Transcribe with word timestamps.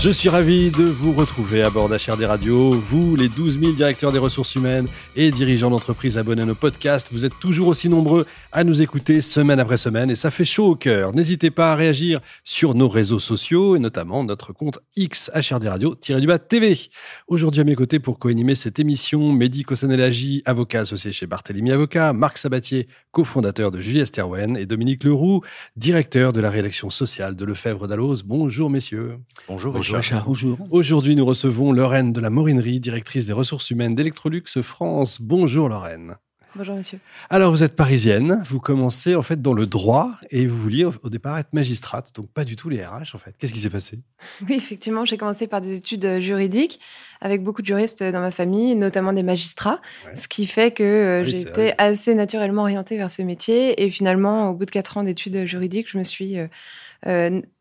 Je 0.00 0.10
suis 0.10 0.28
ravi 0.28 0.70
de 0.70 0.84
vous 0.84 1.12
retrouver 1.12 1.60
à 1.64 1.70
bord 1.70 1.88
d'HRD 1.88 2.22
Radio. 2.22 2.70
Vous, 2.70 3.16
les 3.16 3.28
12 3.28 3.58
000 3.58 3.72
directeurs 3.72 4.12
des 4.12 4.20
ressources 4.20 4.54
humaines 4.54 4.86
et 5.16 5.32
dirigeants 5.32 5.70
d'entreprises 5.70 6.16
abonnés 6.16 6.42
à 6.42 6.44
nos 6.44 6.54
podcasts, 6.54 7.08
vous 7.10 7.24
êtes 7.24 7.36
toujours 7.40 7.66
aussi 7.66 7.88
nombreux 7.88 8.24
à 8.52 8.62
nous 8.62 8.80
écouter 8.80 9.20
semaine 9.20 9.58
après 9.58 9.76
semaine 9.76 10.08
et 10.08 10.14
ça 10.14 10.30
fait 10.30 10.44
chaud 10.44 10.66
au 10.66 10.76
cœur. 10.76 11.12
N'hésitez 11.14 11.50
pas 11.50 11.72
à 11.72 11.74
réagir 11.74 12.20
sur 12.44 12.76
nos 12.76 12.88
réseaux 12.88 13.18
sociaux 13.18 13.74
et 13.74 13.80
notamment 13.80 14.22
notre 14.22 14.52
compte 14.52 14.78
X 14.94 15.32
HRD 15.34 15.66
Radio-du-bas 15.66 16.38
TV. 16.38 16.78
Aujourd'hui 17.26 17.62
à 17.62 17.64
mes 17.64 17.74
côtés 17.74 17.98
pour 17.98 18.20
co-animer 18.20 18.54
cette 18.54 18.78
émission, 18.78 19.32
Mehdi 19.32 19.64
Kossanelagi, 19.64 20.42
avocat 20.44 20.82
associé 20.82 21.10
chez 21.10 21.26
Barthélemy 21.26 21.72
Avocat, 21.72 22.12
Marc 22.12 22.38
Sabatier, 22.38 22.86
cofondateur 23.10 23.72
de 23.72 23.80
Julie 23.80 24.00
Esterwen 24.00 24.56
et 24.56 24.64
Dominique 24.64 25.02
Leroux, 25.02 25.40
directeur 25.76 26.32
de 26.32 26.40
la 26.40 26.50
rédaction 26.50 26.88
sociale 26.88 27.34
de 27.34 27.44
Lefebvre 27.44 27.88
d'Alloz. 27.88 28.22
Bonjour 28.22 28.70
messieurs. 28.70 29.18
Bonjour. 29.48 29.72
Bonjour. 29.72 29.87
Aujourd'hui, 30.70 31.16
nous 31.16 31.24
recevons 31.24 31.72
Lorraine 31.72 32.12
de 32.12 32.20
la 32.20 32.30
Morinerie, 32.30 32.80
directrice 32.80 33.26
des 33.26 33.32
ressources 33.32 33.70
humaines 33.70 33.94
d'Electrolux 33.94 34.44
France. 34.62 35.20
Bonjour 35.20 35.68
Lorraine. 35.68 36.16
Bonjour 36.56 36.74
monsieur. 36.74 36.98
Alors 37.30 37.50
vous 37.50 37.62
êtes 37.62 37.76
parisienne, 37.76 38.42
vous 38.48 38.58
commencez 38.58 39.14
en 39.14 39.22
fait 39.22 39.40
dans 39.40 39.52
le 39.52 39.66
droit 39.66 40.12
et 40.30 40.46
vous 40.46 40.56
vouliez 40.56 40.84
au 40.84 41.08
départ 41.08 41.38
être 41.38 41.52
magistrate, 41.52 42.10
donc 42.14 42.30
pas 42.30 42.44
du 42.44 42.56
tout 42.56 42.68
les 42.68 42.84
RH 42.84 43.14
en 43.14 43.18
fait. 43.18 43.34
Qu'est-ce 43.38 43.52
qui 43.52 43.60
s'est 43.60 43.70
passé? 43.70 44.00
Oui, 44.48 44.56
effectivement, 44.56 45.04
j'ai 45.04 45.16
commencé 45.18 45.46
par 45.46 45.60
des 45.60 45.76
études 45.76 46.04
euh, 46.04 46.20
juridiques 46.20 46.80
avec 47.20 47.42
beaucoup 47.42 47.62
de 47.62 47.66
juristes 47.66 48.02
dans 48.02 48.20
ma 48.20 48.30
famille, 48.30 48.74
notamment 48.74 49.12
des 49.12 49.22
magistrats, 49.22 49.80
ce 50.14 50.26
qui 50.26 50.46
fait 50.46 50.72
que 50.72 50.82
euh, 50.82 51.22
Oui, 51.22 51.30
j'ai 51.30 51.36
c'est 51.36 51.50
été 51.50 51.74
assez 51.78 52.14
naturellement 52.14 52.62
orientée 52.62 52.96
vers 52.96 53.10
ce 53.10 53.22
métier 53.22 53.82
et 53.82 53.90
finalement, 53.90 54.50
au 54.50 54.54
bout 54.54 54.64
de 54.64 54.70
quatre 54.70 54.96
ans 54.96 55.02
d'études 55.02 55.44
juridiques, 55.44 55.88
je 55.90 55.98
me 55.98 56.04
suis 56.04 56.38
euh, 56.38 56.44
euh, 56.44 56.48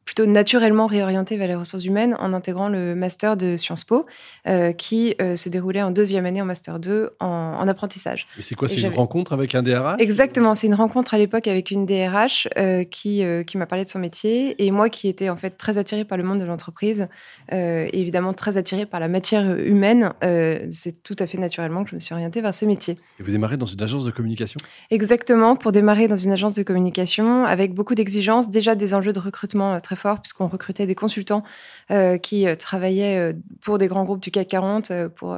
plutôt 0.08 0.26
naturellement 0.26 0.88
réorientée 0.88 1.36
vers 1.36 1.50
les 1.50 1.56
ressources 1.56 1.84
humaines 1.84 2.16
en 2.20 2.34
intégrant 2.34 2.70
le 2.70 2.96
master 2.96 3.36
de 3.36 3.58
Sciences 3.58 3.84
Po, 3.84 4.06
euh, 4.48 4.72
qui 4.72 5.14
euh, 5.22 5.36
se 5.36 5.50
déroulait 5.50 5.82
en 5.82 5.92
deuxième 5.92 6.26
année 6.26 6.42
en 6.42 6.46
master 6.46 6.80
2 6.80 7.12
en, 7.20 7.26
en 7.28 7.68
apprentissage. 7.68 8.26
Et 8.40 8.42
c'est 8.42 8.56
quoi 8.56 8.70
C'est 8.70 8.80
une 8.80 8.88
rencontre 8.88 9.34
avec 9.34 9.54
un 9.54 9.62
DRH 9.62 10.00
Exactement, 10.00 10.56
c'est 10.56 10.68
une 10.68 10.76
rencontre 10.76 11.14
à 11.14 11.18
l'époque 11.18 11.48
avec 11.48 11.72
une 11.72 11.86
DRH 11.86 12.48
euh, 12.58 12.86
qui, 12.86 13.22
euh, 13.22 13.44
qui 13.44 13.58
m'a 13.58 13.66
parlé 13.66 13.84
de 13.84 13.90
son 13.90 14.00
métier 14.00 14.66
et 14.66 14.72
moi 14.72 14.90
qui 14.90 15.10
étais 15.10 15.30
en 15.30 15.36
fait 15.36 15.52
très 15.52 15.78
attirée 15.78 16.06
par 16.06 16.18
le 16.18 16.24
monde 16.24 16.40
de 16.40 16.46
l'entreprise 16.46 17.10
euh, 17.52 17.88
et 17.92 18.00
évidemment 18.00 18.32
très 18.32 18.56
attirée 18.56 18.86
par 18.86 19.02
la 19.02 19.10
matière 19.10 19.60
humaine. 19.60 20.14
euh, 20.24 20.66
c'est 20.70 21.04
tout 21.04 21.18
à 21.20 21.28
fait 21.28 21.38
naturellement 21.38 21.84
que 21.84 21.90
je 21.90 21.96
me 21.96 22.00
suis 22.00 22.14
orientée 22.14 22.40
vers 22.40 22.54
ce 22.54 22.64
métier. 22.64 22.98
Et 23.20 23.24
vous 23.24 23.32
démarrez 23.32 23.58
dans 23.58 23.66
une 23.66 23.82
agence 23.82 24.06
de 24.06 24.12
communication? 24.12 24.58
Exactement, 24.90 25.58
pour 25.58 25.74
démarrer 25.74 26.08
dans 26.08 26.16
une 26.16 26.32
agence 26.32 26.54
de 26.54 26.64
communication 26.64 27.44
avec 27.44 27.74
beaucoup 27.74 27.94
d'exigences, 27.94 28.50
déjà 28.50 28.74
des 28.76 28.94
enjeux 28.94 29.12
de 29.12 29.20
recrutement 29.28 29.74
euh, 29.76 29.80
très 29.80 29.96
forts 29.96 30.20
puisqu'on 30.22 30.48
recrutait 30.48 30.86
des 30.88 30.96
consultants 30.96 31.44
euh, 31.92 32.18
qui 32.18 32.48
euh, 32.48 32.56
travaillaient 32.56 33.34
pour 33.62 33.78
des 33.78 33.88
grands 33.88 34.04
groupes 34.04 34.22
du 34.22 34.32
CAC 34.32 34.48
40, 34.48 34.92
euh, 34.92 35.10
pour 35.10 35.38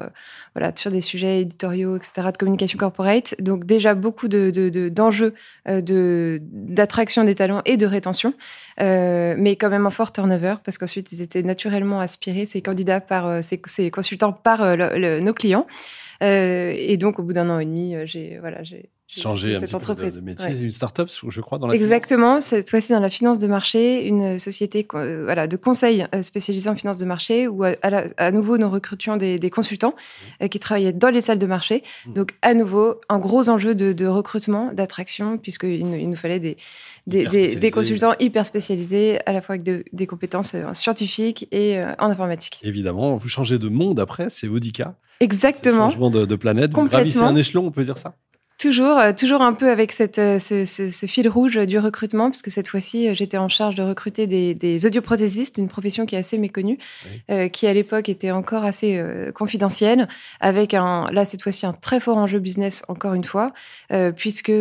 voilà 0.55 0.71
sur 0.75 0.91
des 0.91 1.01
sujets 1.01 1.41
éditoriaux, 1.41 1.97
etc. 1.97 2.29
de 2.31 2.37
communication 2.37 2.77
corporate. 2.79 3.35
Donc 3.41 3.65
déjà 3.65 3.93
beaucoup 3.95 4.27
de 4.27 4.49
de- 4.51 4.69
de- 4.69 4.89
d'enjeux 4.89 5.33
de 5.67 6.39
d'attraction 6.43 7.23
des 7.25 7.35
talents 7.35 7.61
et 7.65 7.75
de 7.77 7.85
rétention, 7.85 8.33
mais 8.79 9.55
quand 9.59 9.69
même 9.69 9.85
un 9.85 9.89
fort 9.99 10.11
turnover 10.11 10.55
parce 10.63 10.77
qu'ensuite 10.77 11.11
ils 11.11 11.21
étaient 11.21 11.43
naturellement 11.43 11.99
aspirés 11.99 12.45
ces 12.45 12.61
candidats 12.61 13.01
par 13.01 13.43
ces, 13.43 13.61
ces 13.65 13.91
consultants 13.91 14.33
par 14.33 14.59
nos 14.77 15.33
clients. 15.33 15.67
Et 16.21 16.97
donc 16.97 17.19
au 17.19 17.23
bout 17.23 17.33
d'un 17.33 17.49
an 17.49 17.59
et 17.59 17.65
demi, 17.65 17.95
j'ai 18.05 18.37
voilà 18.39 18.63
j'ai 18.63 18.89
Changer 19.09 19.55
un 19.55 19.61
petit 19.61 19.73
peu 19.75 19.95
de- 19.95 20.19
métier. 20.21 20.49
Ouais. 20.49 20.59
Une 20.61 20.71
start-up, 20.71 21.09
je 21.27 21.41
crois, 21.41 21.57
dans 21.57 21.65
la 21.65 21.73
finance. 21.73 21.83
Exactement, 21.85 22.41
cette 22.41 22.69
fois-ci 22.69 22.91
dans 22.93 22.99
la 22.99 23.09
finance 23.09 23.39
de 23.39 23.47
marché, 23.47 24.05
une 24.05 24.37
société 24.37 24.83
co- 24.83 24.97
euh, 24.99 25.23
voilà, 25.23 25.47
de 25.47 25.57
conseil 25.57 26.05
euh, 26.13 26.21
spécialisée 26.21 26.69
en 26.69 26.75
finance 26.75 26.99
de 26.99 27.05
marché 27.05 27.47
où 27.47 27.63
à, 27.63 27.71
à 27.81 27.89
la- 27.89 28.05
à 28.17 28.31
nouveau 28.31 28.57
nous 28.59 28.69
recrutions 28.69 29.17
des, 29.17 29.39
des 29.39 29.49
consultants 29.49 29.95
euh, 30.43 30.47
qui 30.47 30.59
travaillaient 30.59 30.93
dans 30.93 31.09
les 31.09 31.21
salles 31.21 31.39
de 31.39 31.47
marché. 31.47 31.81
Mmh. 32.05 32.13
Donc 32.13 32.31
à 32.43 32.53
nouveau 32.53 33.01
un 33.09 33.17
gros 33.17 33.49
enjeu 33.49 33.73
de, 33.73 33.93
de 33.93 34.05
recrutement, 34.05 34.71
d'attraction, 34.73 35.37
puisqu'il 35.39 35.87
nous, 35.87 35.95
il 35.97 36.07
nous 36.09 36.15
fallait 36.15 36.39
des, 36.39 36.55
des, 37.07 37.21
Hyper 37.21 37.31
des- 37.31 37.37
spécialisés. 37.39 37.59
des 37.59 37.71
consultants 37.71 38.13
hyper 38.19 38.45
spécialisés, 38.45 39.19
à 39.25 39.33
la 39.33 39.41
fois 39.41 39.53
avec 39.53 39.63
de- 39.63 39.83
des 39.91 40.05
compétences 40.05 40.53
euh, 40.53 40.71
scientifiques 40.73 41.47
et 41.51 41.79
euh, 41.79 41.93
en 41.97 42.11
informatique. 42.11 42.59
Évidemment, 42.63 43.15
vous 43.15 43.27
changez 43.27 43.57
de 43.57 43.69
monde 43.69 43.99
après, 43.99 44.29
c'est 44.29 44.47
Audica. 44.47 44.95
Exactement. 45.19 45.89
Changement 45.89 46.09
de, 46.11 46.25
de 46.25 46.35
planète. 46.35 46.73
Vous 46.73 46.85
gravissez 46.85 47.19
un 47.21 47.35
échelon, 47.35 47.65
on 47.65 47.71
peut 47.71 47.83
dire 47.83 47.97
ça? 47.97 48.15
Toujours, 48.59 48.99
euh, 48.99 49.13
toujours 49.17 49.41
un 49.41 49.53
peu 49.53 49.69
avec 49.71 49.93
cette, 49.93 50.19
euh, 50.19 50.37
ce, 50.37 50.65
ce- 50.65 50.89
ce 50.89 51.05
fil 51.05 51.29
rouge 51.29 51.55
du 51.65 51.79
recrutement, 51.79 52.29
puisque 52.29 52.51
cette 52.51 52.67
fois-ci, 52.67 53.07
euh, 53.07 53.13
j'étais 53.13 53.37
en 53.37 53.47
charge 53.47 53.73
de 53.75 53.83
recruter 53.83 54.27
des, 54.27 54.53
des 54.53 54.85
audioprothésistes, 54.85 55.57
une 55.59 55.69
profession 55.69 56.05
qui 56.05 56.15
est 56.15 56.19
assez 56.19 56.37
méconnue, 56.37 56.77
Oui. 57.05 57.21
euh, 57.31 57.47
qui 57.47 57.67
à 57.67 57.73
l'époque 57.73 58.09
était 58.09 58.31
encore 58.31 58.65
assez 58.65 58.97
euh, 58.97 59.31
confidentielle, 59.31 60.09
avec 60.41 60.73
un, 60.73 61.07
là 61.13 61.23
cette 61.23 61.41
fois-ci 61.41 61.65
un 61.67 61.71
très 61.71 62.01
fort 62.01 62.17
enjeu 62.17 62.39
business 62.39 62.83
encore 62.89 63.13
une 63.13 63.23
fois, 63.23 63.53
euh, 63.93 64.11
puisque 64.11 64.51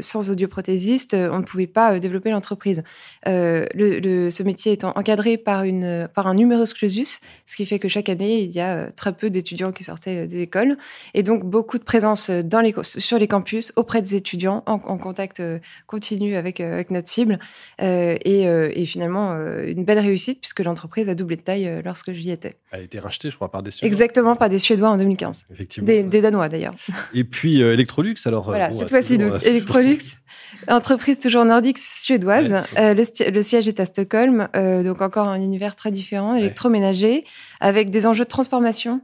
sans 0.00 0.30
audioprothésiste, 0.30 1.12
on 1.12 1.38
ne 1.40 1.44
pouvait 1.44 1.66
pas 1.66 1.98
développer 1.98 2.30
l'entreprise. 2.30 2.82
Le, 3.26 3.66
le- 3.74 4.30
ce 4.30 4.42
métier 4.42 4.72
étant 4.72 4.94
encadré 4.96 5.36
par 5.36 5.64
une, 5.64 6.08
par 6.14 6.26
un 6.26 6.34
numerus 6.34 6.72
clausus, 6.72 7.20
ce 7.44 7.56
qui 7.56 7.66
fait 7.66 7.78
que 7.78 7.88
chaque 7.88 8.08
année 8.08 8.40
il 8.40 8.50
y 8.52 8.60
a 8.60 8.90
très 8.92 9.12
peu 9.12 9.28
d'étudiants 9.28 9.72
qui 9.72 9.84
sortaient 9.84 10.26
des 10.26 10.40
écoles, 10.40 10.78
et 11.12 11.22
donc 11.22 11.44
beaucoup 11.44 11.76
de 11.76 11.84
présence 11.84 12.30
dans 12.30 12.62
les, 12.62 12.74
sur 12.82 13.18
les 13.18 13.28
campus, 13.28 13.41
auprès 13.76 14.02
des 14.02 14.14
étudiants, 14.14 14.62
en, 14.66 14.74
en 14.74 14.98
contact 14.98 15.40
euh, 15.40 15.58
continu 15.86 16.36
avec, 16.36 16.60
euh, 16.60 16.72
avec 16.72 16.90
notre 16.90 17.08
cible, 17.08 17.38
euh, 17.80 18.16
et, 18.24 18.42
et 18.42 18.86
finalement 18.86 19.32
une 19.32 19.84
belle 19.84 19.98
réussite 19.98 20.40
puisque 20.40 20.60
l'entreprise 20.60 21.08
a 21.08 21.14
doublé 21.14 21.36
de 21.36 21.42
taille 21.42 21.82
lorsque 21.84 22.12
j'y 22.12 22.30
étais. 22.30 22.56
Elle 22.70 22.80
a 22.80 22.82
été 22.84 22.98
rachetée, 22.98 23.30
je 23.30 23.36
crois, 23.36 23.50
par 23.50 23.62
des 23.62 23.70
Suédois. 23.70 23.86
Exactement 23.86 24.36
par 24.36 24.48
des 24.48 24.58
Suédois 24.58 24.90
en 24.90 24.96
2015. 24.96 25.46
Effectivement. 25.52 25.86
Des, 25.86 26.02
des 26.02 26.20
Danois 26.20 26.48
d'ailleurs. 26.48 26.74
Et 27.14 27.24
puis 27.24 27.60
Electrolux, 27.60 28.16
alors. 28.24 28.44
Voilà, 28.44 28.70
bon, 28.70 28.78
cette 28.78 28.90
fois-ci, 28.90 29.18
donc 29.18 29.44
Electrolux, 29.44 29.98
entreprise 30.68 31.18
toujours 31.18 31.44
nordique 31.44 31.78
suédoise. 31.78 32.64
Ouais. 32.76 32.94
Le, 32.94 33.42
siège 33.42 33.68
est 33.68 33.80
à 33.80 33.86
Stockholm, 33.86 34.48
donc 34.54 35.00
encore 35.00 35.28
un 35.28 35.40
univers 35.40 35.76
très 35.76 35.90
différent, 35.90 36.34
électroménager, 36.34 37.24
avec 37.60 37.90
des 37.90 38.06
enjeux 38.06 38.24
de 38.24 38.28
transformation 38.28 39.02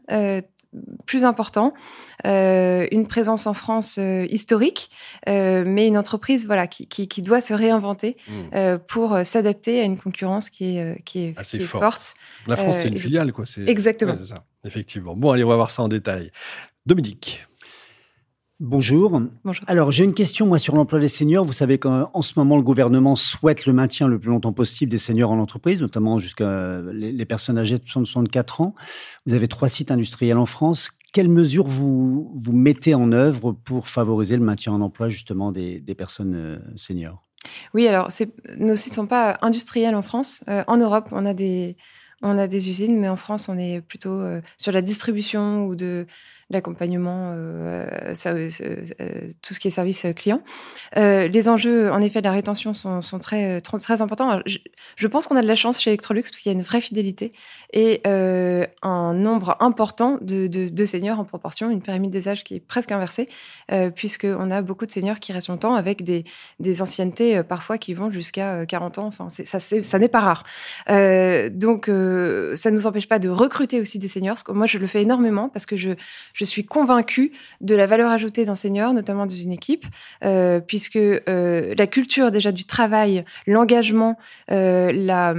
plus 1.07 1.25
importants, 1.25 1.73
euh, 2.27 2.87
une 2.93 3.07
présence 3.07 3.47
en 3.47 3.55
France 3.55 3.97
euh, 3.99 4.27
historique, 4.29 4.91
euh, 5.29 5.65
mais 5.67 5.87
une 5.87 5.97
entreprise 5.97 6.47
voilà 6.47 6.67
qui, 6.67 6.87
qui, 6.87 7.09
qui 7.09 7.23
doit 7.23 7.41
se 7.41 7.55
réinventer 7.55 8.17
hmm. 8.29 8.79
pour 8.87 9.19
s'adapter 9.25 9.81
à 9.81 9.85
une 9.85 9.99
concurrence 9.99 10.51
qui 10.51 10.77
est, 10.77 11.03
qui 11.05 11.21
est, 11.21 11.39
Assez 11.39 11.59
qui 11.59 11.65
est 11.65 11.67
forte. 11.67 11.83
forte. 11.83 12.15
La 12.47 12.57
France, 12.57 12.79
c'est 12.79 12.89
une 12.89 12.99
filiale, 12.99 13.33
quoi. 13.33 13.45
Exactement. 13.67 14.13
Ouais, 14.13 14.25
ça, 14.25 14.45
effectivement. 14.65 15.17
Bon, 15.17 15.31
allez, 15.31 15.45
on 15.45 15.49
va 15.49 15.57
voir 15.57 15.71
ça 15.71 15.83
en 15.83 15.89
détail. 15.89 16.31
Dominique. 16.87 17.47
Bonjour. 18.61 19.23
Bonjour. 19.45 19.65
Alors, 19.69 19.93
j'ai 19.93 20.03
une 20.03 20.15
question, 20.15 20.47
moi, 20.47 20.59
sur 20.59 20.75
l'emploi 20.75 20.99
des 20.99 21.09
seniors. 21.09 21.45
Vous 21.45 21.53
savez 21.53 21.79
qu'en 21.79 22.23
ce 22.23 22.33
moment, 22.37 22.57
le 22.57 22.65
gouvernement 22.65 23.15
souhaite 23.15 23.67
le 23.67 23.73
maintien 23.73 24.09
le 24.09 24.19
plus 24.19 24.31
longtemps 24.31 24.53
possible 24.53 24.91
des 24.91 24.99
seniors 24.99 25.31
en 25.31 25.39
entreprise, 25.39 25.81
notamment 25.81 26.19
jusqu'à 26.19 26.81
les, 26.93 27.13
les 27.13 27.25
personnes 27.25 27.57
âgées 27.57 27.79
de 27.79 27.85
64 27.87 28.61
ans. 28.61 28.75
Vous 29.27 29.35
avez 29.35 29.47
trois 29.47 29.69
sites 29.69 29.93
industriels 29.93 30.39
en 30.39 30.47
France. 30.47 30.91
Quelles 31.13 31.29
mesures 31.29 31.69
vous, 31.69 32.33
vous 32.35 32.53
mettez 32.53 32.97
en 32.97 33.13
œuvre 33.13 33.53
pour 33.53 33.89
favoriser 33.89 34.37
le 34.37 34.43
maintien 34.43 34.73
en 34.73 34.81
emploi, 34.81 35.09
justement, 35.09 35.53
des, 35.53 35.79
des 35.79 35.95
personnes 35.95 36.35
euh, 36.35 36.59
seniors? 36.75 37.25
Oui, 37.75 37.87
alors 37.87 38.09
nos 38.59 38.77
sites 38.77 38.95
sont 38.95 39.07
pas 39.07 39.39
industriels 39.41 39.95
en 39.95 40.03
France. 40.03 40.43
Euh, 40.49 40.65
en 40.67 40.77
Europe, 40.79 41.09
on 41.13 41.25
a 41.27 41.33
des 41.33 41.77
on 42.23 42.39
a 42.39 42.47
des 42.47 42.69
usines, 42.69 42.99
mais 42.99 43.09
en 43.09 43.17
France, 43.17 43.49
on 43.49 43.59
est 43.59 43.81
plutôt 43.81 44.21
euh, 44.21 44.41
sur 44.57 44.73
la 44.73 44.83
distribution 44.83 45.67
ou 45.67 45.77
de 45.77 46.07
l'accompagnement, 46.51 47.35
euh, 47.37 47.87
euh, 48.25 48.49
tout 49.43 49.53
ce 49.53 49.61
qui 49.61 49.69
est 49.69 49.71
service 49.71 50.07
client. 50.17 50.41
Les 50.97 51.49
enjeux, 51.49 51.93
en 51.93 52.01
effet, 52.01 52.23
de 52.23 52.25
la 52.25 52.33
rétention 52.33 52.73
sont, 52.73 53.01
très, 53.21 53.61
très, 53.61 54.01
importants. 54.01 54.41
Je, 54.47 55.07
pense 55.09 55.27
qu'on 55.27 55.37
a 55.37 55.43
de 55.43 55.47
la 55.47 55.55
chance 55.55 55.83
chez 55.83 55.91
Electrolux 55.91 56.23
parce 56.23 56.41
qu'il 56.41 56.51
y 56.51 56.55
a 56.55 56.57
une 56.57 56.65
vraie 56.65 56.81
fidélité 56.81 57.35
et 57.75 58.01
un 58.07 59.13
nombre 59.13 59.59
important 59.61 60.17
de, 60.23 60.47
de, 60.47 60.85
seniors 60.87 61.21
en 61.21 61.25
proportion, 61.25 61.69
une 61.69 61.83
pyramide 61.83 62.13
des 62.13 62.29
âges 62.29 62.45
qui 62.45 62.55
est 62.55 62.61
presque 62.61 62.93
inversée, 62.93 63.29
puisqu'on 63.95 64.51
a 64.51 64.63
beaucoup 64.63 64.87
de 64.87 64.91
seniors 64.91 65.21
qui 65.21 65.35
restent 65.35 65.49
longtemps 65.49 65.75
avec 65.75 66.03
des, 66.03 66.25
anciennetés 66.81 67.43
parfois 67.43 67.77
qui 67.77 67.93
vont 67.93 68.11
jusqu'à 68.11 68.55
euh, 68.55 68.67
40 68.67 68.99
ans. 68.99 69.07
Enfin, 69.07 69.29
ça, 69.29 69.99
n'est 69.99 70.09
pas 70.09 70.21
rare. 70.21 70.43
Donc, 71.51 71.89
euh, 72.09 72.57
ça 72.57 72.71
ne 72.71 72.77
nous 72.77 72.87
empêche 72.87 73.09
pas 73.09 73.19
de 73.19 73.29
recruter 73.29 73.81
aussi 73.81 73.99
des 73.99 74.09
seniors. 74.09 74.39
Moi, 74.49 74.67
je 74.67 74.79
le 74.79 74.87
fais 74.87 75.03
énormément 75.03 75.49
parce 75.49 75.67
que 75.67 75.77
je, 75.77 75.91
suis 76.45 76.65
convaincue 76.65 77.33
de 77.61 77.75
la 77.75 77.87
valeur 77.87 78.11
ajoutée 78.11 78.45
d'un 78.45 78.55
senior, 78.55 78.95
notamment 78.95 79.27
dans 79.27 79.35
une 79.35 79.53
équipe, 79.53 79.85
euh, 80.25 80.61
puisque 80.61 80.97
euh, 80.97 81.75
la 81.77 81.87
culture 81.87 82.31
déjà 82.31 82.53
du 82.53 82.65
travail, 82.65 83.25
l'engagement, 83.47 84.17
la 84.49 85.35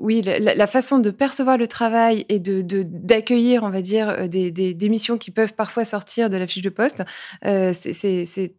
oui, 0.00 0.22
la, 0.22 0.66
façon 0.68 1.00
de 1.00 1.10
percevoir 1.10 1.58
le 1.58 1.66
travail 1.66 2.24
et 2.28 2.38
d'accueillir, 2.38 3.64
on 3.64 3.70
va 3.70 3.82
dire, 3.82 4.28
des, 4.28 4.52
des, 4.52 4.88
missions 4.88 5.18
qui 5.18 5.32
peuvent 5.32 5.54
parfois 5.54 5.84
sortir 5.84 6.30
de 6.30 6.36
la 6.36 6.46
fiche 6.46 6.62
de 6.62 6.70
poste, 6.70 7.02
c'est 7.42 8.54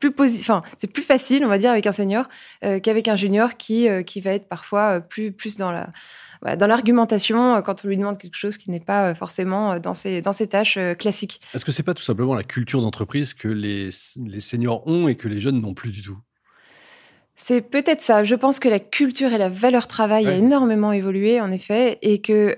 plus 0.00 0.12
enfin, 0.18 0.62
c'est 0.76 0.86
plus 0.86 1.02
facile, 1.02 1.44
on 1.44 1.48
va 1.48 1.58
dire, 1.58 1.70
avec 1.70 1.86
un 1.86 1.92
senior 1.92 2.28
euh, 2.64 2.80
qu'avec 2.80 3.08
un 3.08 3.16
junior 3.16 3.56
qui, 3.56 3.88
euh, 3.88 4.02
qui 4.02 4.20
va 4.20 4.32
être 4.32 4.48
parfois 4.48 4.96
euh, 4.96 5.00
plus, 5.00 5.32
plus 5.32 5.56
dans 5.56 5.72
la 5.72 5.90
dans 6.58 6.66
l'argumentation 6.66 7.62
quand 7.62 7.86
on 7.86 7.88
lui 7.88 7.96
demande 7.96 8.18
quelque 8.18 8.36
chose 8.36 8.58
qui 8.58 8.70
n'est 8.70 8.78
pas 8.78 9.14
forcément 9.14 9.78
dans 9.78 9.94
ses, 9.94 10.20
dans 10.20 10.34
ses 10.34 10.46
tâches 10.46 10.78
classiques. 10.98 11.40
Est-ce 11.54 11.64
que 11.64 11.72
c'est 11.72 11.82
pas 11.82 11.94
tout 11.94 12.02
simplement 12.02 12.34
la 12.34 12.42
culture 12.42 12.82
d'entreprise 12.82 13.32
que 13.32 13.48
les, 13.48 13.88
les 14.26 14.40
seniors 14.40 14.86
ont 14.86 15.08
et 15.08 15.14
que 15.14 15.26
les 15.26 15.40
jeunes 15.40 15.62
n'ont 15.62 15.72
plus 15.72 15.88
du 15.88 16.02
tout? 16.02 16.18
C'est 17.34 17.62
peut-être 17.62 18.02
ça. 18.02 18.24
Je 18.24 18.34
pense 18.34 18.58
que 18.58 18.68
la 18.68 18.78
culture 18.78 19.32
et 19.32 19.38
la 19.38 19.48
valeur 19.48 19.86
travail 19.86 20.26
a 20.26 20.34
énormément 20.34 20.92
évolué, 20.92 21.40
en 21.40 21.50
effet, 21.50 21.98
et 22.02 22.20
que 22.20 22.54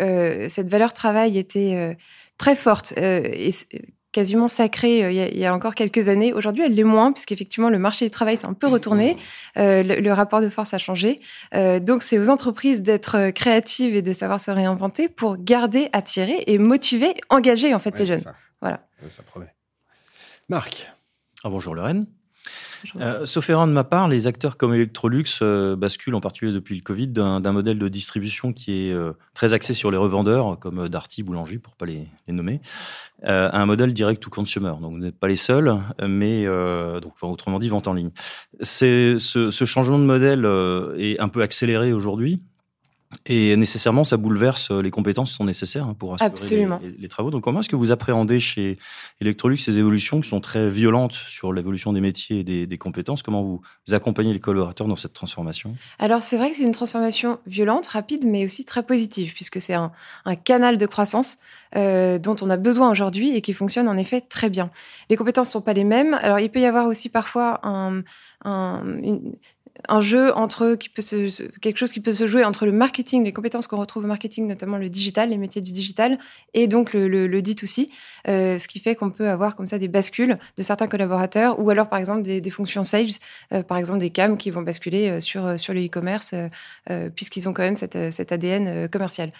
cette 0.48 0.68
valeur 0.68 0.92
travail 0.92 1.38
était 1.38 1.96
très 2.38 2.56
forte. 2.56 2.92
et 2.96 3.52
quasiment 4.16 4.48
sacrée 4.48 5.04
euh, 5.04 5.12
il 5.12 5.38
y, 5.38 5.44
a, 5.44 5.54
encore 5.54 5.74
quelques 5.74 6.08
années. 6.08 6.32
Aujourd'hui, 6.32 6.64
elle 6.64 6.74
l'est 6.74 6.84
moins, 6.84 7.12
puisqu'effectivement, 7.12 7.68
le 7.68 7.78
marché 7.78 8.06
du 8.06 8.10
travail 8.10 8.38
s'est 8.38 8.46
un 8.46 8.54
peu 8.54 8.66
retourné, 8.66 9.14
mmh. 9.14 9.60
euh, 9.60 9.82
le, 9.82 10.12
rapport 10.12 10.40
de 10.40 10.48
force 10.48 10.72
a 10.72 10.78
changé. 10.78 11.20
Euh, 11.54 11.80
donc, 11.80 12.02
c'est 12.02 12.18
aux 12.18 12.30
entreprises 12.30 12.80
d'être 12.80 13.30
créatives 13.32 13.94
et 13.94 14.00
de 14.00 14.12
savoir 14.14 14.40
se 14.40 14.50
réinventer 14.50 15.10
pour 15.10 15.36
garder, 15.36 15.90
attirer 15.92 16.44
et 16.46 16.56
motiver, 16.56 17.12
engager 17.28 17.74
en 17.74 17.78
fait 17.78 17.94
ces 17.94 18.06
jeunes. 18.06 18.24
Voilà. 18.62 18.80
Ça 19.08 19.22
promet. 19.22 19.52
Marc. 20.48 20.90
Ah, 21.44 21.50
bonjour 21.50 21.74
Lorraine. 21.74 22.06
Euh, 23.00 23.24
sauf 23.24 23.48
erreur 23.50 23.66
de 23.66 23.72
ma 23.72 23.84
part, 23.84 24.08
les 24.08 24.26
acteurs 24.26 24.56
comme 24.56 24.74
Electrolux 24.74 25.24
euh, 25.42 25.76
basculent 25.76 26.14
en 26.14 26.20
particulier 26.20 26.52
depuis 26.52 26.76
le 26.76 26.82
Covid 26.82 27.08
d'un 27.08 27.52
modèle 27.52 27.78
de 27.78 27.88
distribution 27.88 28.52
qui 28.52 28.88
est 28.88 28.92
euh, 28.92 29.12
très 29.34 29.54
axé 29.54 29.74
sur 29.74 29.90
les 29.90 29.96
revendeurs 29.96 30.58
comme 30.58 30.88
Darty, 30.88 31.22
Boulanger 31.22 31.58
pour 31.58 31.74
pas 31.74 31.86
les, 31.86 32.08
nommer, 32.28 32.60
à 33.22 33.58
un 33.58 33.66
modèle 33.66 33.92
direct 33.92 34.22
to 34.22 34.30
consumer. 34.30 34.74
Donc 34.80 34.92
vous 34.92 34.98
n'êtes 34.98 35.18
pas 35.18 35.28
les 35.28 35.36
seuls, 35.36 35.74
mais 36.06 36.46
donc 37.00 37.14
autrement 37.22 37.58
dit 37.58 37.68
vente 37.68 37.88
en 37.88 37.94
ligne. 37.94 38.10
ce, 38.60 39.16
ce 39.18 39.64
changement 39.64 39.98
de 39.98 40.04
modèle 40.04 40.46
est 40.98 41.20
un 41.20 41.28
peu 41.28 41.42
accéléré 41.42 41.92
aujourd'hui 41.92 42.40
et 43.26 43.56
nécessairement, 43.56 44.02
ça 44.02 44.16
bouleverse 44.16 44.70
euh, 44.70 44.82
les 44.82 44.90
compétences 44.90 45.30
qui 45.30 45.36
sont 45.36 45.44
nécessaires 45.44 45.86
hein, 45.86 45.94
pour 45.94 46.14
assurer 46.14 46.66
les, 46.98 47.08
travaux. 47.08 47.30
Donc, 47.30 47.44
comment 47.44 47.60
est-ce 47.60 47.68
que 47.68 47.76
vous 47.76 47.92
appréhendez 47.92 48.40
chez 48.40 48.78
Electrolux 49.20 49.58
ces 49.58 49.78
évolutions 49.78 50.20
qui 50.20 50.28
sont 50.28 50.40
très 50.40 50.68
violentes 50.68 51.12
sur 51.28 51.52
l'évolution 51.52 51.92
des 51.92 52.00
métiers 52.00 52.40
et 52.40 52.66
des, 52.66 52.78
compétences? 52.78 53.22
Comment 53.22 53.42
vous 53.42 53.62
accompagnez 53.92 54.32
les 54.32 54.40
collaborateurs 54.40 54.88
dans 54.88 54.96
cette 54.96 55.12
transformation? 55.12 55.74
Alors, 56.00 56.22
c'est 56.22 56.36
vrai 56.36 56.50
que 56.50 56.56
c'est 56.56 56.64
une 56.64 56.72
transformation 56.72 57.38
violente, 57.46 57.86
rapide, 57.86 58.26
mais 58.26 58.44
aussi 58.44 58.64
très 58.64 58.82
positive, 58.82 59.32
puisque 59.34 59.60
c'est 59.60 59.74
un, 59.74 59.92
canal 60.44 60.76
de 60.76 60.86
croissance 60.86 61.38
euh, 61.76 62.18
dont 62.18 62.36
on 62.42 62.50
a 62.50 62.56
besoin 62.56 62.90
aujourd'hui 62.90 63.36
et 63.36 63.40
qui 63.40 63.52
fonctionne 63.52 63.88
en 63.88 63.96
effet 63.96 64.20
très 64.20 64.50
bien. 64.50 64.70
Les 65.10 65.16
compétences 65.16 65.48
ne 65.48 65.52
sont 65.52 65.62
pas 65.62 65.72
les 65.72 65.84
mêmes. 65.84 66.14
Alors, 66.14 66.40
il 66.40 66.50
peut 66.50 66.60
y 66.60 66.66
avoir 66.66 66.86
aussi 66.86 67.08
parfois 67.08 67.60
un, 67.62 68.02
un, 68.44 68.82
une, 69.02 69.36
un 69.88 70.00
jeu 70.00 70.34
entre 70.34 70.74
quelque 70.74 71.78
chose 71.78 71.92
qui 71.92 72.00
peut 72.00 72.12
se 72.12 72.26
jouer 72.26 72.44
entre 72.44 72.66
le 72.66 72.72
marketing, 72.72 73.24
les 73.24 73.32
compétences 73.32 73.66
qu'on 73.66 73.76
retrouve 73.76 74.04
au 74.04 74.06
marketing, 74.06 74.46
notamment 74.46 74.78
le 74.78 74.88
digital, 74.88 75.30
les 75.30 75.36
métiers 75.36 75.62
du 75.62 75.72
digital, 75.72 76.18
et 76.54 76.66
donc 76.66 76.92
le, 76.92 77.08
le, 77.08 77.26
le 77.26 77.42
D2C, 77.42 77.88
euh, 78.28 78.58
ce 78.58 78.68
qui 78.68 78.80
fait 78.80 78.94
qu'on 78.94 79.10
peut 79.10 79.28
avoir 79.28 79.56
comme 79.56 79.66
ça 79.66 79.78
des 79.78 79.88
bascules 79.88 80.38
de 80.56 80.62
certains 80.62 80.88
collaborateurs, 80.88 81.60
ou 81.60 81.70
alors 81.70 81.88
par 81.88 81.98
exemple 81.98 82.22
des, 82.22 82.50
fonctions 82.50 82.84
sales, 82.84 83.08
euh, 83.52 83.62
par 83.62 83.78
exemple 83.78 83.98
des 83.98 84.10
CAM 84.10 84.36
qui 84.36 84.50
vont 84.50 84.62
basculer 84.62 85.08
euh, 85.08 85.20
sur 85.20 85.58
sur 85.58 85.74
le 85.74 85.84
e-commerce, 85.84 86.34
puisqu'ils 87.14 87.48
ont 87.48 87.52
quand 87.52 87.62
même 87.62 87.76
cette, 87.76 88.12
cet 88.12 88.32
ADN 88.32 88.88
commercial. 88.88 89.32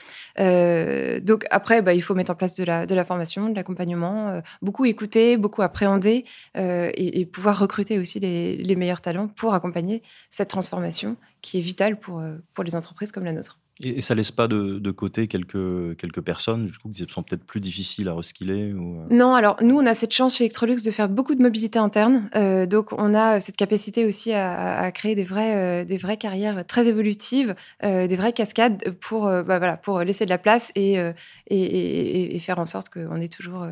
donc 1.23 1.47
après, 1.51 1.83
bah, 1.83 1.95
il 1.95 2.03
faut 2.03 2.15
mettre 2.15 2.31
en 2.31 2.35
place 2.35 2.55
de 2.55 2.65
la 2.65 2.87
de 2.87 2.95
la 2.95 3.05
formation, 3.05 3.49
de 3.49 3.55
l'accompagnement, 3.55 4.41
beaucoup 4.63 4.85
écouter, 4.85 5.37
beaucoup 5.37 5.63
appréhender, 5.63 6.25
et, 6.57 7.21
et, 7.21 7.27
pouvoir 7.27 7.59
recruter 7.59 7.99
aussi 7.99 8.21
les, 8.21 8.57
les 8.57 8.77
meilleurs 8.77 9.01
talents 9.01 9.29
pour 9.29 9.55
accompagner 9.55 10.03
cette 10.31 10.49
transformation 10.49 11.17
qui 11.43 11.59
est 11.59 11.61
vitale 11.61 11.99
pour, 11.99 12.21
euh, 12.21 12.37
pour 12.55 12.65
les 12.65 12.75
entreprises 12.75 13.13
comme 13.13 13.25
la 13.25 13.33
nôtre. 13.33 13.59
Et, 13.83 14.01
ça 14.01 14.15
laisse 14.15 14.33
pas 14.33 14.49
de, 14.49 14.79
de, 14.79 14.91
côté 14.91 15.29
quelques, 15.29 15.97
quelques 15.99 16.23
personnes 16.23 16.65
du 16.65 16.73
coup, 16.79 16.89
qui 16.89 17.07
sont 17.09 17.23
peut-être 17.23 17.45
plus 17.45 17.61
difficiles 17.61 18.09
à 18.09 18.15
reskiller 18.15 18.73
ou... 18.73 19.01
Euh? 19.01 19.07
Non, 19.11 19.35
alors 19.35 19.57
nous, 19.63 19.77
on 19.77 19.85
a 19.85 19.93
cette 19.93 20.13
chance 20.13 20.37
chez 20.37 20.45
Electrolux 20.45 20.83
de 20.83 20.91
faire 20.91 21.11
beaucoup 21.11 21.35
de 21.35 21.43
mobilité 21.43 21.79
interne. 21.79 22.31
Euh, 22.37 22.65
donc, 22.65 22.93
on 22.93 23.15
a 23.15 23.39
cette 23.41 23.57
capacité 23.57 24.07
aussi 24.07 24.33
à, 24.33 24.79
à 24.79 24.93
créer 24.93 25.15
des 25.15 25.25
vraies, 25.25 25.85
des 25.85 25.99
vraies 25.99 26.17
carrières 26.17 26.67
très 26.67 26.89
évolutives, 26.89 27.55
des 27.83 28.17
vraies 28.17 28.33
cascades 28.33 28.93
pour, 29.01 29.25
bah, 29.27 29.59
voilà, 29.59 29.77
pour 29.77 30.01
laisser 30.01 30.25
de 30.25 30.31
la 30.31 30.39
place 30.39 30.73
et, 30.75 30.95
et, 30.95 31.13
et, 31.51 32.35
et 32.35 32.39
faire 32.39 32.59
en 32.59 32.67
sorte 32.67 32.89
qu'on 32.89 33.21
ait 33.21 33.29
toujours 33.29 33.67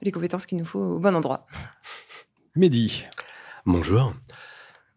les 0.00 0.10
compétences 0.10 0.46
qu'il 0.46 0.58
nous 0.58 0.64
faut 0.64 0.80
au 0.80 0.98
bon 0.98 1.14
endroit. 1.14 1.46
Mehdi. 2.56 3.04
Bonjour. 3.66 4.14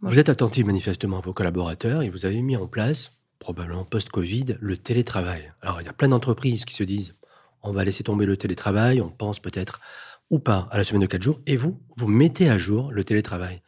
Vous 0.02 0.20
êtes 0.20 0.30
attentif 0.30 0.64
manifestement 0.64 1.18
à 1.18 1.22
vos 1.22 1.34
collaborateurs 1.34 2.04
et 2.04 2.12
vous 2.12 2.28
avez 2.28 2.44
mis 2.44 2.56
en 2.56 2.68
place, 2.68 3.14
probablement 3.40 3.84
post-Covid, 3.84 4.58
le 4.60 4.78
télétravail. 4.78 5.52
Alors, 5.64 5.82
il 5.82 5.86
y 5.86 5.90
a 5.90 5.94
plein 5.94 6.10
d'entreprises 6.10 6.66
qui 6.66 6.76
se 6.76 6.84
disent 6.84 7.16
on 7.64 7.74
va 7.74 7.84
laisser 7.84 8.04
tomber 8.04 8.28
le 8.28 8.38
télétravail, 8.38 9.02
on 9.02 9.10
pense 9.10 9.40
peut-être 9.40 9.82
ou 10.30 10.38
pas 10.38 10.68
à 10.70 10.78
la 10.78 10.84
semaine 10.84 11.02
de 11.02 11.08
4 11.08 11.24
jours, 11.24 11.42
et 11.48 11.58
vous, 11.58 11.82
vous 11.98 12.08
mettez 12.08 12.48
à 12.48 12.60
jour 12.60 12.92
le 12.92 13.04
télétravail. 13.04 13.64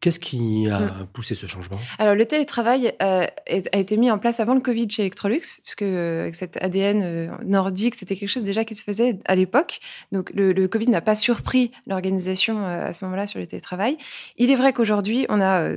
Qu'est-ce 0.00 0.20
qui 0.20 0.68
a 0.70 0.78
mm. 0.78 1.06
poussé 1.12 1.34
ce 1.34 1.46
changement? 1.46 1.76
Alors, 1.98 2.14
le 2.14 2.24
télétravail 2.24 2.92
euh, 3.02 3.26
a 3.72 3.78
été 3.78 3.96
mis 3.96 4.12
en 4.12 4.18
place 4.18 4.38
avant 4.38 4.54
le 4.54 4.60
Covid 4.60 4.88
chez 4.88 5.02
Electrolux, 5.02 5.40
puisque 5.64 5.82
euh, 5.82 6.22
avec 6.22 6.36
cet 6.36 6.56
ADN 6.62 7.02
euh, 7.02 7.28
nordique, 7.44 7.96
c'était 7.96 8.14
quelque 8.14 8.28
chose 8.28 8.44
déjà 8.44 8.64
qui 8.64 8.76
se 8.76 8.84
faisait 8.84 9.18
à 9.24 9.34
l'époque. 9.34 9.80
Donc, 10.12 10.30
le, 10.34 10.52
le 10.52 10.68
Covid 10.68 10.88
n'a 10.88 11.00
pas 11.00 11.16
surpris 11.16 11.72
l'organisation 11.88 12.64
à 12.64 12.92
ce 12.92 13.04
moment-là 13.06 13.26
sur 13.26 13.40
le 13.40 13.46
télétravail. 13.46 13.98
Il 14.36 14.52
est 14.52 14.56
vrai 14.56 14.72
qu'aujourd'hui, 14.72 15.26
on 15.28 15.40
a 15.40 15.68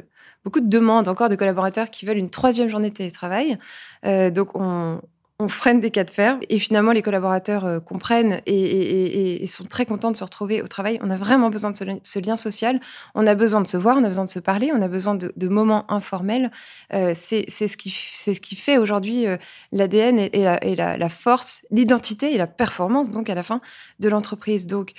beaucoup 0.43 0.59
de 0.59 0.69
demandes 0.69 1.07
encore 1.07 1.29
de 1.29 1.35
collaborateurs 1.35 1.89
qui 1.89 2.05
veulent 2.05 2.17
une 2.17 2.29
troisième 2.29 2.69
journée 2.69 2.91
de 2.91 2.95
télétravail. 2.95 3.57
donc, 4.03 4.55
on, 4.55 5.01
on 5.41 5.49
freine 5.49 5.79
des 5.79 5.89
cas 5.89 6.03
de 6.03 6.11
fer 6.11 6.37
et 6.49 6.59
finalement 6.59 6.91
les 6.91 7.01
collaborateurs 7.01 7.65
euh, 7.65 7.79
comprennent 7.79 8.41
et, 8.45 9.45
sont 9.47 9.65
très 9.65 9.85
contents 9.85 10.11
de 10.11 10.15
se 10.15 10.23
retrouver 10.23 10.61
au 10.61 10.67
travail. 10.67 10.99
On 11.01 11.09
a 11.09 11.17
vraiment 11.17 11.49
besoin 11.49 11.71
de 11.71 11.77
ce, 12.03 12.19
lien 12.19 12.37
social, 12.37 12.79
on 13.15 13.25
a 13.27 13.33
besoin 13.33 13.59
de 13.59 13.67
se 13.67 13.75
voir, 13.75 13.97
on 13.97 14.03
a 14.03 14.07
besoin 14.07 14.23
de 14.23 14.29
se 14.29 14.39
parler, 14.39 14.71
on 14.73 14.81
a 14.81 14.87
besoin 14.87 15.15
de, 15.15 15.47
moments 15.47 15.91
informels. 15.91 16.51
Euh, 16.93 17.13
c'est 17.15 17.49
ce 17.49 17.75
qui 17.75 17.89
ce 17.89 18.39
qui 18.39 18.55
fait 18.55 18.77
aujourd'hui 18.77 19.27
euh, 19.27 19.37
l'ADN 19.71 20.19
et, 20.19 20.75
la, 20.75 21.09
force, 21.09 21.65
l'identité 21.71 22.33
et 22.33 22.37
la 22.37 22.47
performance 22.47 23.09
donc 23.09 23.29
à 23.29 23.35
la 23.35 23.43
fin 23.43 23.59
de 23.99 24.09
l'entreprise. 24.09 24.67
Donc 24.67 24.93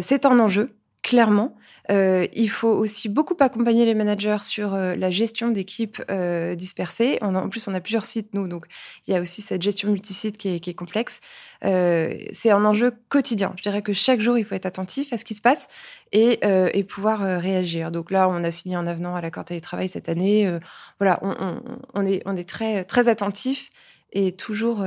c'est 0.00 0.26
un 0.26 0.40
enjeu 0.40 0.74
clairement. 1.06 1.56
Euh, 1.88 2.26
il 2.32 2.50
faut 2.50 2.72
aussi 2.72 3.08
beaucoup 3.08 3.36
accompagner 3.38 3.84
les 3.84 3.94
managers 3.94 4.38
sur 4.42 4.74
euh, 4.74 4.96
la 4.96 5.12
gestion 5.12 5.50
d'équipes 5.50 6.02
euh, 6.10 6.56
dispersées. 6.56 7.18
en 7.22 7.48
plus, 7.48 7.68
on 7.68 7.74
a 7.74 7.80
plusieurs 7.80 8.06
sites, 8.06 8.34
nous, 8.34 8.48
donc 8.48 8.66
il 9.06 9.14
y 9.14 9.16
a 9.16 9.20
aussi 9.20 9.40
cette 9.40 9.62
gestion 9.62 9.88
multisite 9.90 10.36
qui 10.36 10.48
est, 10.48 10.74
complexe. 10.74 11.20
c'est 11.62 12.50
un 12.50 12.64
enjeu 12.64 12.90
quotidien. 13.08 13.54
Je 13.56 13.62
dirais 13.62 13.82
que 13.82 13.92
chaque 13.92 14.20
jour, 14.20 14.36
il 14.36 14.44
faut 14.44 14.56
être 14.56 14.66
attentif 14.66 15.12
à 15.12 15.16
ce 15.16 15.24
qui 15.24 15.34
se 15.34 15.40
passe 15.40 15.68
et, 16.10 16.40
pouvoir 16.88 17.20
réagir. 17.40 17.92
Donc 17.92 18.10
là, 18.10 18.28
on 18.28 18.42
a 18.42 18.50
signé 18.50 18.74
un 18.74 18.88
avenant 18.88 19.14
à 19.14 19.20
l'accord 19.20 19.44
télétravail 19.44 19.88
cette 19.88 20.08
année. 20.08 20.58
voilà, 20.98 21.20
on 21.22 22.04
est 22.04 22.48
très, 22.48 22.82
très 22.82 23.06
attentif 23.06 23.70
et 24.12 24.32
toujours 24.32 24.84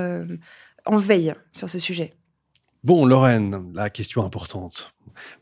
en 0.85 0.97
veille 0.97 1.33
sur 1.53 1.69
ce 1.69 1.79
sujet. 1.79 2.18
Bon, 2.83 3.05
Lorraine, 3.05 3.73
la 3.75 3.89
question 3.89 4.23
importante. 4.23 4.93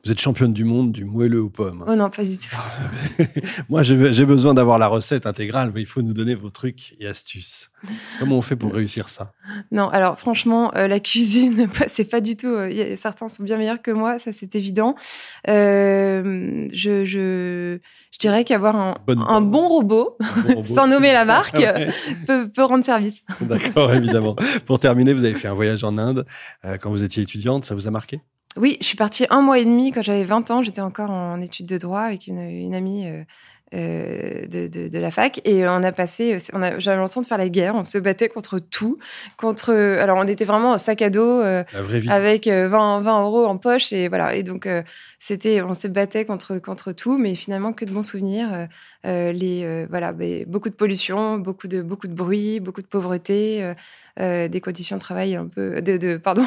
Vous 0.04 0.12
êtes 0.12 0.20
championne 0.20 0.54
du 0.54 0.64
monde 0.64 0.92
du 0.92 1.06
moelleux 1.06 1.44
aux 1.44 1.52
pommes. 1.52 1.86
Oh 1.88 1.96
non, 1.96 2.10
pas 2.10 2.24
du 2.24 2.36
tout. 2.36 2.56
Moi, 3.70 3.84
j'ai 3.84 4.26
besoin 4.26 4.56
d'avoir 4.56 4.80
la 4.80 4.88
recette 4.88 5.28
intégrale, 5.28 5.72
mais 5.74 5.82
il 5.82 5.86
faut 5.86 6.02
nous 6.02 6.14
donner 6.14 6.34
vos 6.34 6.50
trucs 6.50 6.96
et 7.00 7.06
astuces. 7.06 7.70
Comment 8.18 8.40
on 8.40 8.42
fait 8.42 8.56
pour 8.56 8.74
réussir 8.74 9.10
ça? 9.10 9.34
Non, 9.72 9.90
alors 9.90 10.20
franchement, 10.20 10.72
euh, 10.76 10.88
la 10.88 11.00
cuisine, 11.00 11.70
c'est 11.88 12.10
pas 12.10 12.22
du 12.22 12.36
tout. 12.36 12.48
Euh, 12.48 12.96
certains 12.96 13.28
sont 13.28 13.44
bien 13.44 13.58
meilleurs 13.58 13.82
que 13.82 13.92
moi, 13.92 14.20
ça 14.20 14.32
c'est 14.32 14.56
évident. 14.56 14.96
Euh, 15.48 16.68
je, 16.72 17.06
je, 17.06 17.80
je, 18.12 18.20
dirais 18.20 18.44
qu'avoir 18.44 18.76
un, 18.76 18.96
un, 19.08 19.42
bon 19.42 19.68
robot, 19.68 20.18
sans 20.64 20.88
nommer 20.88 21.14
la 21.14 21.26
marque, 21.26 21.62
peut, 22.28 22.50
peut, 22.50 22.64
rendre 22.64 22.84
service. 22.84 23.24
D'accord, 23.42 23.94
évidemment. 23.94 24.36
Pour 24.66 24.80
terminer, 24.80 25.14
vous 25.14 25.24
avez 25.24 25.36
fait 25.36 25.48
un 25.48 25.54
voyage 25.54 25.84
en 25.84 25.98
Inde 25.98 26.26
quand 26.82 26.90
vous 26.90 27.04
étiez 27.04 27.24
étudiante, 27.24 27.66
ça 27.66 27.76
vous 27.76 27.88
a 27.88 27.92
marqué? 27.92 28.22
Oui, 28.56 28.78
je 28.82 28.88
suis 28.88 28.98
partie 28.98 29.26
un 29.30 29.42
mois 29.42 29.60
et 29.60 29.66
demi 29.66 29.92
quand 29.92 30.02
j'avais 30.02 30.24
20 30.24 30.50
ans. 30.50 30.64
J'étais 30.64 30.82
encore 30.82 31.12
en 31.12 31.40
études 31.42 31.68
de 31.68 31.78
droit 31.78 32.02
avec 32.02 32.26
une, 32.26 32.74
amie 32.74 33.06
euh, 33.74 34.46
de, 34.48 34.88
de, 34.88 35.00
la 35.00 35.12
fac. 35.12 35.42
Et 35.46 35.68
on 35.68 35.84
a 35.84 35.92
passé, 35.92 36.38
on 36.54 36.62
a, 36.62 36.80
j'avais 36.80 36.98
l'impression 36.98 37.22
de 37.22 37.26
faire 37.26 37.38
la 37.38 37.50
guerre. 37.50 37.76
On 37.76 37.84
se 37.84 37.98
battait 37.98 38.30
contre 38.30 38.60
tout. 38.60 38.98
Contre, 39.38 39.74
alors, 39.74 40.18
on 40.18 40.28
était 40.28 40.46
vraiment 40.46 40.72
en 40.72 40.78
sac 40.78 41.02
à 41.02 41.10
dos 41.10 41.42
avec 41.42 42.48
20, 42.48 43.02
20 43.02 43.22
euros 43.24 43.46
en 43.46 43.58
poche. 43.58 43.92
Et 43.92 44.08
voilà. 44.08 44.36
Et 44.36 44.44
donc, 44.44 44.70
c'était, 45.20 45.62
on 45.62 45.74
se 45.74 45.88
battait 45.88 46.26
contre, 46.26 46.60
contre 46.60 46.92
tout, 46.92 47.18
mais 47.18 47.36
finalement, 47.36 47.74
que 47.74 47.86
de 47.86 47.92
bons 47.92 48.08
souvenirs. 48.08 48.68
les, 49.04 49.86
voilà, 49.90 50.14
beaucoup 50.48 50.70
de 50.70 50.76
pollution, 50.76 51.38
beaucoup 51.38 51.68
de, 51.68 51.82
beaucoup 51.82 52.08
de 52.08 52.14
bruit, 52.14 52.60
beaucoup 52.60 52.82
de 52.82 52.88
pauvreté. 52.88 53.74
Euh, 54.20 54.48
des 54.48 54.62
conditions 54.62 54.96
de 54.96 55.02
travail 55.02 55.36
un 55.36 55.46
peu, 55.46 55.80
de, 55.80 56.18
pardon, 56.18 56.44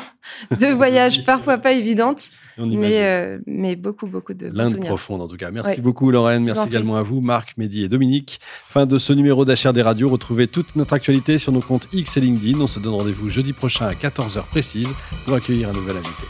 de 0.50 0.74
voyage 0.74 1.24
parfois 1.24 1.56
pas 1.58 1.70
évidentes, 1.70 2.30
mais, 2.58 3.04
euh, 3.04 3.38
mais 3.46 3.76
beaucoup, 3.76 4.08
beaucoup 4.08 4.34
de 4.34 4.50
L'Inde 4.52 4.80
profonde 4.80 5.22
en 5.22 5.28
tout 5.28 5.36
cas. 5.36 5.52
Merci 5.52 5.80
beaucoup 5.80 6.10
Lorraine, 6.10 6.42
merci 6.42 6.66
également 6.66 6.96
à 6.96 7.02
vous 7.10 7.20
Marc, 7.20 7.56
Mehdi 7.56 7.82
et 7.82 7.88
Dominique. 7.88 8.40
Fin 8.68 8.86
de 8.86 8.98
ce 8.98 9.12
numéro 9.12 9.44
d'HR 9.44 9.72
des 9.72 9.82
radios. 9.82 10.08
Retrouvez 10.08 10.46
toute 10.46 10.76
notre 10.76 10.92
actualité 10.92 11.38
sur 11.38 11.52
nos 11.52 11.60
comptes 11.60 11.88
X 11.92 12.16
et 12.16 12.20
LinkedIn. 12.20 12.60
On 12.60 12.66
se 12.66 12.78
donne 12.78 12.94
rendez-vous 12.94 13.28
jeudi 13.28 13.52
prochain 13.52 13.86
à 13.86 13.94
14h 13.94 14.44
précise 14.44 14.94
pour 15.24 15.34
accueillir 15.34 15.70
un 15.70 15.72
nouvel 15.72 15.96
invité. 15.96 16.22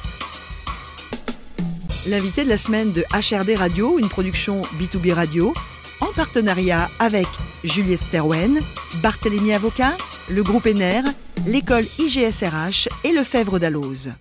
L'invité 2.09 2.45
de 2.45 2.49
la 2.49 2.57
semaine 2.57 2.93
de 2.93 3.05
HRD 3.13 3.57
Radio, 3.57 3.99
une 3.99 4.09
production 4.09 4.63
B2B 4.81 5.13
Radio, 5.13 5.53
en 6.01 6.07
partenariat 6.07 6.89
avec 6.99 7.27
Juliette 7.63 8.01
Sterwen, 8.01 8.61
Barthélémy 9.03 9.53
Avocat, 9.53 9.97
le 10.31 10.43
groupe 10.43 10.67
ENER, 10.67 11.03
l'école 11.47 11.85
IGSRH 11.99 12.89
et 13.05 13.13
le 13.13 13.23
Fèvre 13.23 13.59
d'Alloz. 13.59 14.13